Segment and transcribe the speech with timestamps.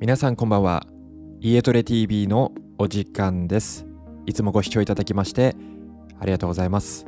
[0.00, 0.86] 皆さんこんばんは。
[1.42, 3.86] 家トレ TV のお時間です。
[4.24, 5.54] いつもご視聴いただきまして
[6.18, 7.04] ありがとうございます。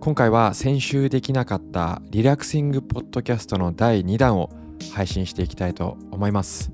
[0.00, 4.50] 今回は先週できなかったリラクシングポッドキャストの第2弾を
[4.92, 6.70] 配信していきたいと思います。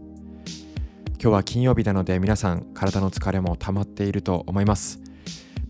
[1.22, 5.00] 今日は金曜日なので皆さん体の疲れも溜まっていると思います。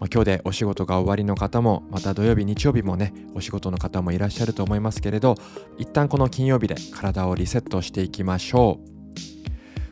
[0.01, 5.35] まあ、今日でお仕事が終わりの方もまた土曜日日曜日もねお仕事の方もいらっしゃると思いますけれど
[5.77, 8.91] 一旦この金曜日で体をリセットしていきましょう。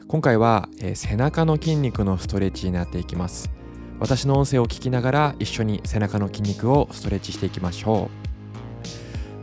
[0.08, 3.50] 今回は、えー、背中の筋肉のストレッチになっていきます。
[4.00, 8.08] 私の音声を聞きながら一緒に背中の筋肉をストレッチしていきましょ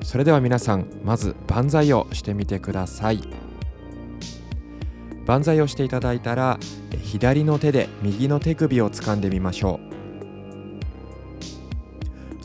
[0.01, 0.03] う。
[0.03, 3.21] それでは皆さんまず万歳をしてみてください。
[5.27, 6.57] 万歳をしていただいたら
[7.03, 9.94] 左の手で右の手首を掴んでみましょう。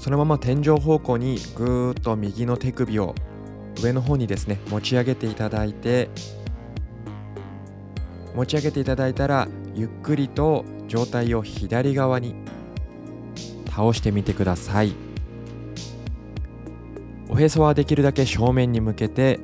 [0.01, 3.15] そのまま天井方向にぐーっと右の手首を
[3.83, 6.09] 上の方にですね持ち上げていただいて
[8.35, 12.35] 持ち上げていただいたらゆっくりと上体を左側に
[13.69, 14.95] 倒してみてください。
[17.29, 19.39] おへそはできるだけ正面に向けて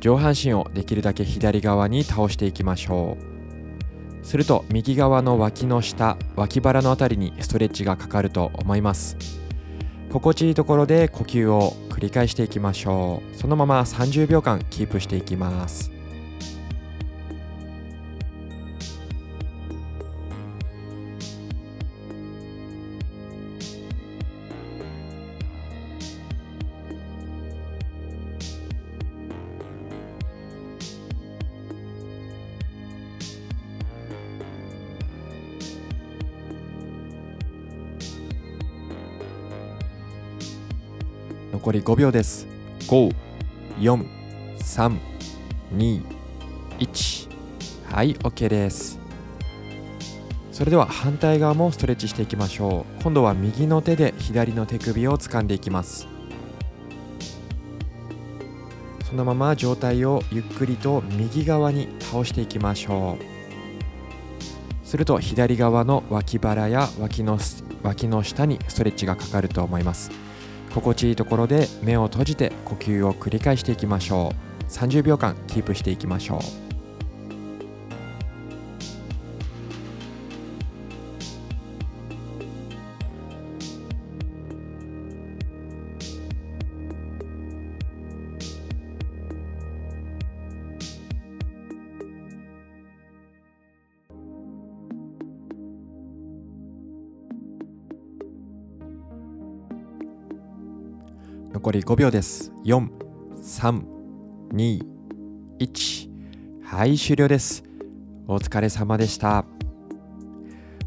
[0.00, 3.33] 上半身をできるだけ左側に倒していきましょう。
[4.24, 9.16] すると右側の脇の下脇腹のあたりにストレッチがかかると思います。
[10.10, 13.36] 心地いいところで呼吸を繰り返していきましょう。
[13.36, 15.90] そのまま30秒間キープしていきます。
[41.54, 42.48] 残り5秒です。
[43.78, 46.00] 54321
[47.92, 48.98] はい OK です。
[50.50, 53.02] それでは反対側もストレッチしていきましょう。
[53.04, 56.08] 今度は右の手で左の手首を掴んでいきます。
[59.08, 63.16] そのまま上体をゆっくりと右側に倒していきましょ
[64.82, 64.84] う。
[64.84, 67.38] すると左側の脇腹や脇の
[67.84, 70.10] 脇の下にストレッチがかかると思います。
[70.74, 74.64] 心地いいところで目を閉じて呼吸を繰り返していきましょう。
[74.64, 76.73] 30秒間キープしていきましょう。
[101.54, 102.50] 残り5秒です。
[102.64, 102.88] 4
[103.36, 103.84] 3
[104.52, 104.80] 2
[105.60, 106.08] 1
[106.64, 107.62] はい終了です。
[108.26, 109.44] お疲れ様でした。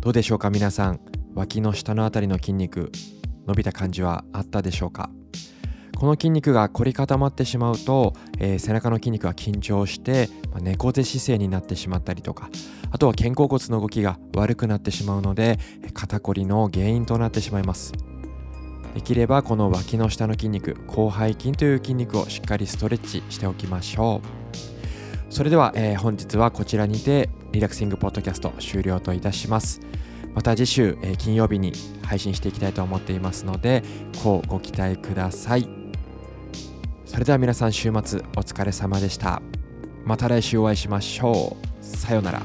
[0.02, 1.00] どうでしょうか皆さん。
[1.36, 2.92] 脇の下のあたりの筋肉
[3.48, 5.10] 伸びた感じはあったでしょうか？
[5.98, 12.50] この筋肉が凝り固まってしまうと、えー、背中の筋肉が緊張して、まあ、猫背姿勢になってしまったりとか
[12.92, 15.58] あとは肩甲骨の動きが悪くなってしまうので
[15.94, 17.94] 肩こりの原因となってしまいます。
[18.97, 24.24] できればこの脇の下の筋肉広背筋という筋肉をしっかりストレッチしておきましょ
[25.30, 25.31] う。
[25.31, 29.81] それでは、えー、本日はこちらにてリラクシングポッドキャスト終了といたします。
[30.34, 33.84] また次週、えー、金曜日に配信していきたいと思っていますので
[34.24, 35.69] こうご期待ください。
[37.06, 39.44] それでは皆さん週末お疲れ様でした。
[40.06, 41.86] また来週お会いしましょう。
[41.86, 42.41] さようなら。